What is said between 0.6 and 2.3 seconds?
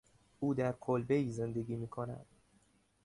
کلبهای زندگی میکند.